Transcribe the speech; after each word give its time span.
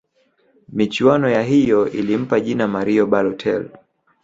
michuano 0.73 1.29
ya 1.29 1.43
hiyo 1.43 1.89
ilimpa 1.91 2.39
jina 2.39 2.67
mario 2.67 3.07
balotel 3.07 3.69